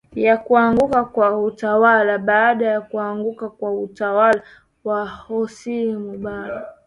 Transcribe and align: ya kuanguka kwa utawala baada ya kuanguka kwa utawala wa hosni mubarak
ya 0.15 0.37
kuanguka 0.37 1.03
kwa 1.03 1.43
utawala 1.43 2.17
baada 2.17 2.65
ya 2.65 2.81
kuanguka 2.81 3.49
kwa 3.49 3.71
utawala 3.81 4.43
wa 4.83 5.07
hosni 5.09 5.95
mubarak 5.95 6.69